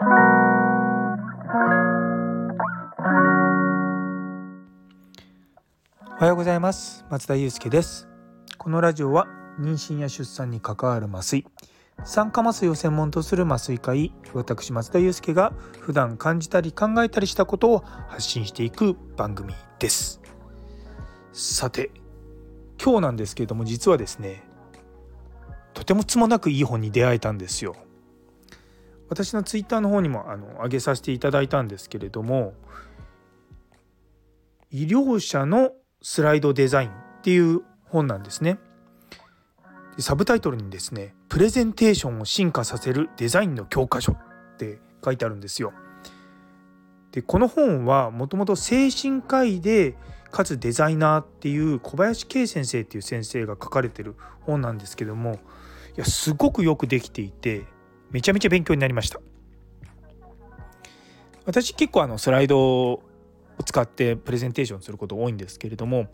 [6.20, 7.04] はようございます。
[7.10, 8.06] 松田祐介です。
[8.58, 9.26] このラジオは
[9.58, 11.44] 妊娠や出産に関わる麻酔
[12.04, 20.20] 酸化麻酔を専門とする麻酔科医私松田祐介が普段感じたり考えたりしたことを発信していく番組です。
[21.32, 21.90] さて
[22.80, 24.44] 今日なんですけれども実はですね
[25.74, 27.74] とてもつもなくいい本に出会えたんですよ。
[29.08, 32.54] 私のツイッターの方にもあの上げさせていただいたんですけれども
[34.70, 35.72] 医療者の
[36.02, 38.58] スライドデザインっていう本なんですね
[39.98, 44.16] サブタイトルにですね「プレゼンテーションを進化させるデザインの教科書」っ
[44.58, 45.72] て書いてあるんですよ。
[47.12, 49.96] でこの本はもともと精神科医で
[50.30, 55.36] かつデザイナーっていう小林圭先生っていう先生が書かれてる本なんですけどもい
[55.96, 57.64] やすごくよくできていて
[58.10, 59.20] めちゃめちゃ勉強になりました。
[61.46, 63.02] 私結構あのスライドを
[63.64, 66.08] 使ってプレゼンテーションすること多いんですけれども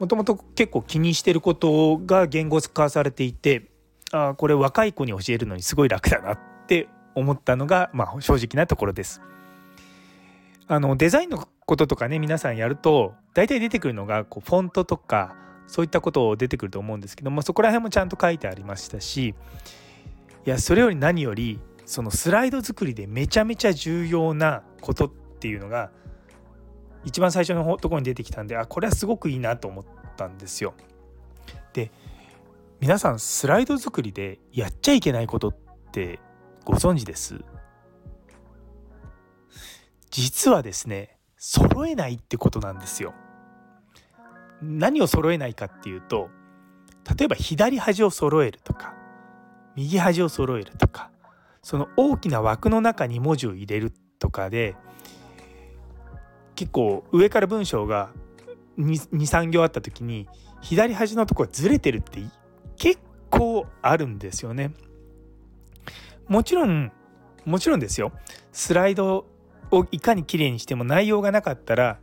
[0.00, 3.70] もともと結構気にしてることが言語化されていて
[4.10, 9.22] あこれ若い子に教えるのにすごい楽だなって思ったのが、まあ、正直なところです。
[10.66, 19.34] あのデザインのこととかね皆さんやると大体出てくるのがこうフォントとかそういったことを出てくると思うんですけどもそこら辺もちゃんと書いてありましたし
[20.46, 25.90] いやそれより何よりそのスライド作りでめちゃめちゃ重要なことっていうのが
[27.04, 29.84] 一番最初のところに出てきたんであこれはすごくいいなと思っ
[30.16, 30.74] たんですよ。
[31.72, 31.90] で
[32.80, 35.56] 皆さんスライド作りでやっちゃいけないことっ
[35.92, 36.20] て
[36.64, 37.40] ご存知です？
[40.10, 43.14] 実はですね揃えないってことなんですよ。
[44.62, 46.30] 何を揃えないかっていうと
[47.18, 48.93] 例えば左端を揃えるとか
[49.76, 51.10] 右端を揃えるとか
[51.62, 54.76] その大きな枠の中に文字を入れるとかで
[56.54, 58.10] 結構上から文章が
[58.78, 60.28] 23行あった時に
[60.60, 62.20] 左端のとこがずれてるって
[62.76, 63.00] 結
[63.30, 64.72] 構あるんですよね。
[66.28, 66.90] もちろん
[67.44, 68.12] もちろんですよ
[68.52, 69.26] スライド
[69.70, 71.98] をいかにきれいにしても内容がなかったら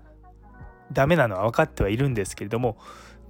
[0.92, 2.78] ダメなのは分かってはいるんですけれども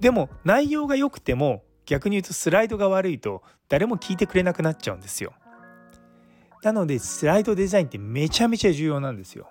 [0.00, 5.32] でも内容が良くても逆に言うとスライドが悪いと誰も聞いてくれなくなっちゃうんですよ。
[6.62, 9.50] なのでスライドデザインってめちゃめちゃ重要なんですよ。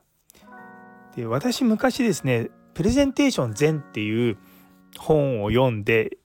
[1.16, 4.38] で私昔ですね「プレゼンテーション全」っていう
[4.97, 6.18] 本を読んで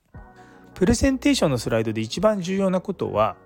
[0.74, 3.36] プレゼンテーションのスライドで一番重要なことは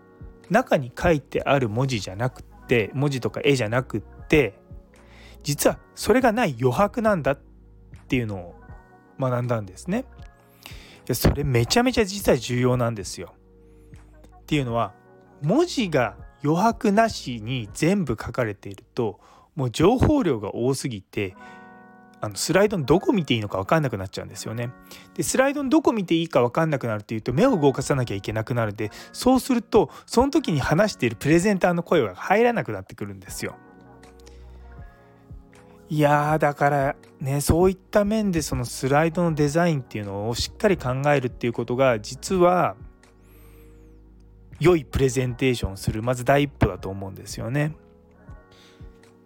[0.50, 4.59] 中に書いてある文字じゃなくて文字とか絵じゃなくって
[5.43, 7.41] 実はそれがない余白なんだっ
[8.09, 8.54] ていうのを
[9.19, 10.04] 学んだんですね。
[11.10, 13.34] でそれめちゃめちゃ実は重要なんですよ。
[14.43, 14.94] っていうのは
[15.43, 19.19] 文字が余白なしに全部書かれていると
[19.56, 21.34] もう情報量が多すぎて
[22.20, 24.70] あのスライドのどこ見ていいのか分かんなくなっちゃうんですよね。
[25.15, 33.56] でスライドのどこ見ていいか分かんなくなるっていうと目を動かさなきゃいけなくなるんでそうするとその時に話しているプレゼンターの声が入らなくなってくるんですよ。
[35.91, 42.77] いやだからねそういった面でそのスライドのデザインっていうのをしっかり考えるっていうことが実は
[44.61, 47.75] 良いプレゼンテーションするまず第一歩だと思うんですよね。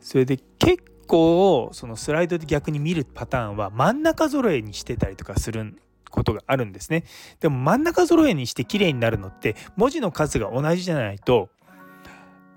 [0.01, 5.77] それで結構そのスライドで逆に見るパターンは真ん中揃えにしてたりとかする
[6.11, 7.05] ことがあるんですね。
[7.41, 11.51] でも真ん中揃えにして綺麗になるのって文字の数が同じじゃないと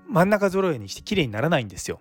[0.08, 2.00] 真ん中揃えにして綺麗にならないんですよ。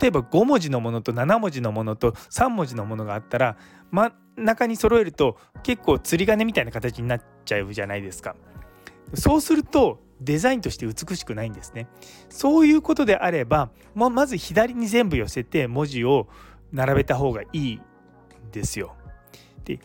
[0.00, 3.56] 例えば5文字のものと7文字のものと3文字のものがあったら
[3.90, 8.36] 真ん中に揃えると結構釣り鐘みたいな形になっちゃうじゃないですか。
[9.14, 11.88] そうするとデザインとして美しくないんですね。
[12.28, 16.28] そういうことであれば、ままず左に全部寄せて文字を
[16.72, 17.80] 並べた方がいいん
[18.52, 18.94] ですよ。
[19.64, 19.80] で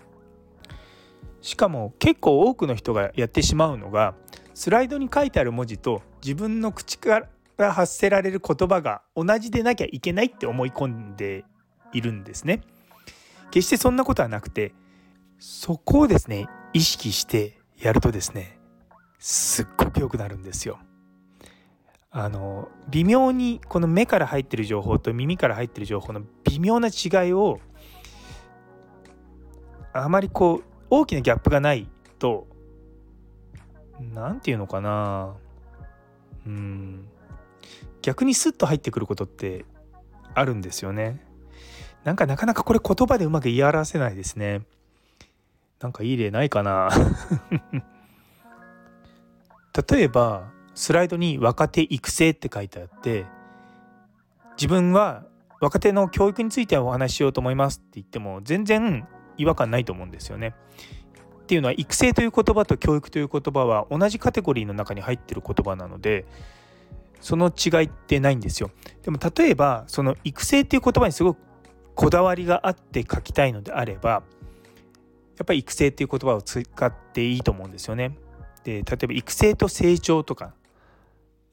[1.41, 4.15] しかも結構多くの人がやってしまうのが
[4.53, 11.45] スライドに書いてある文字と自分の口からが発せられる言葉が同じでなきゃいけないって思い込んで
[11.91, 12.61] いるんですね。
[13.51, 14.73] 決してそんなことはなくて
[15.37, 18.59] そこをですね意識してやるとですね
[19.19, 20.79] すっごく良くなるんですよ。
[22.15, 27.59] あの微妙にこの目から入ってる情報と耳から入ってる情報の微妙な違いを
[29.93, 31.89] あまりこう大きなギャップがない
[32.19, 32.47] と
[33.99, 35.35] 何て言うのかな
[36.45, 37.07] うん
[38.03, 39.65] 逆にスッと入ってくることって
[40.35, 41.19] あるんですよね。
[42.03, 44.61] なんかなかなかこれ言葉でうまく言い表せないですね。
[45.79, 46.89] なんかいい例ないかな
[49.89, 53.25] 例えばスライドに若手育成って書いてあって
[54.55, 55.25] 自分は
[55.59, 59.05] 若手の教育についてお話ししようと思いますって言っても全然
[59.37, 60.55] 違和感ないと思うんですよね。
[61.41, 66.25] っていうのは育成という言葉と教育という言葉は同じカテゴリーの中に入ってる言葉なので
[67.23, 68.69] その違いってないんですよ。
[69.01, 71.39] でも例えばその育成っていう言葉にすごく
[71.95, 74.19] こだわりがあって書きたいのであればや
[75.43, 78.17] っぱり育成っていう言葉を使っていいと思うんですよね。
[78.65, 80.51] で例えば育成と成長とかや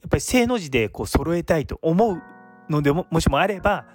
[0.07, 2.21] っぱり正の字でこう揃えたいと思う
[2.69, 3.85] のでももしもあれば、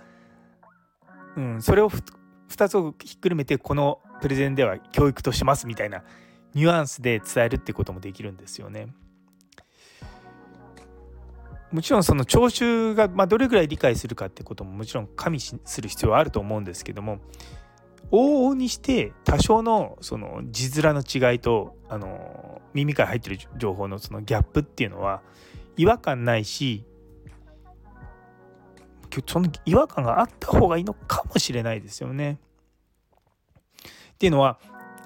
[1.36, 6.04] うん、それを2つをひっくるめてこのプレゼンでは教育としますみたいな
[6.54, 8.94] ニュアンスで伝えるってこともできるんですよね。
[11.72, 17.18] もちろんその聴衆がまあどれぐらい理解するかってことももちろん加味する必要はあると思うんですけども
[18.12, 25.22] 往々にして多少のその字面の違いとあの耳から入ってる情報のそのギャップっていうのは
[25.76, 26.84] 違和感ないし
[29.26, 32.38] その違和感があった方がいいのかもしれないですよね。
[34.12, 34.58] っていうのは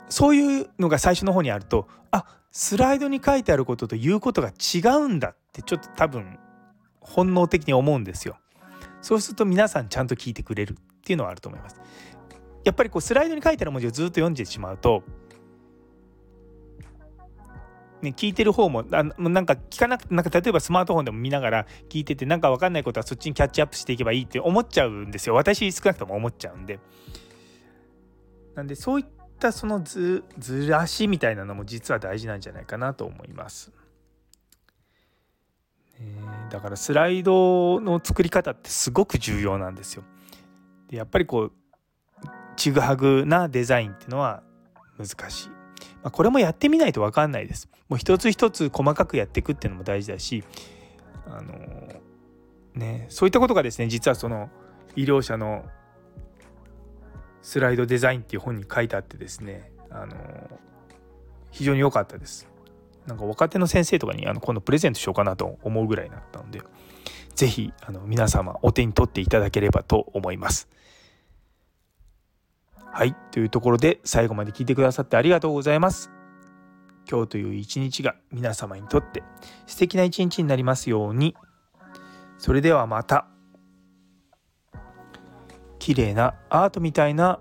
[0.08, 6.39] そういうのが最初の方にあるとあスライドに書いてあることと言うことが違うんだってちょっと多分
[7.00, 8.38] 本能的に思うんですよ。
[9.02, 11.80] そうすると皆さんちゃんと聞いてくれるっていうのはあると思います。
[12.64, 15.02] やっぱりこうスライドに書いてある文字をずっと読んでしまうと、
[18.02, 26.80] ね、聞いてる方もあなんか聞かなくてなんか例えばスマートフォンでも見ながら聞いててなんか分かんないことはそっちにキャッチアップしていけばいいって思っちゃうんですよ私少なくとも思っちゃうんで。
[28.54, 29.06] なんでそういっ
[29.38, 33.72] たそのずずらしみたいなのも実は大事なんじゃないかなと思います。
[36.00, 40.04] えだからスライドの作り方ってすごく重要なんですよ。
[40.88, 41.52] でやっぱりこう
[42.56, 44.42] ちぐはぐなデザインっていうのは
[44.98, 45.48] 難しい。
[46.02, 47.68] まあ、これもやってみないと分かんないです。
[47.88, 50.44] もう一つ一つ細かくやっていくっていうのも大事だし、
[51.26, 51.54] あの
[52.74, 54.50] ね、そういったことがですね実はその
[54.96, 55.64] 医療者の
[57.42, 60.14] スライドデザインっていう本に書いてあってですね、あの
[61.50, 62.49] 非常に良かったです。
[63.10, 66.62] なんか若手の先生とかにあの今度プレゼントしようかなと思うぐらいになったので、
[67.34, 70.68] 是非あの皆様お手に取っていただければと思います。
[72.76, 76.12] はい、というところで最後まで聞いてくださってありがとうございます。
[77.10, 79.24] 今日という一日が皆様にとって
[79.66, 81.34] 素敵な一日になりますように。
[82.38, 83.26] それではまた。
[85.80, 87.40] 綺麗なアートみたいな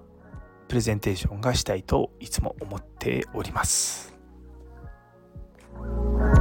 [0.67, 4.18] プレゼンテーションがしたいといつも思っております。
[5.79, 6.38] Bye.